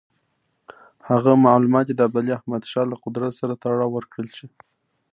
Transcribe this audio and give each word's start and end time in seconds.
هغه 1.09 1.31
معلومات 1.47 1.85
دې 1.87 1.93
د 1.97 2.01
ابدالي 2.07 2.31
احمدشاه 2.35 2.85
له 2.91 2.95
قدرت 3.03 3.31
سره 3.39 3.59
تړاو 3.63 3.93
ورکړل 3.93 4.29
شي. 4.37 4.47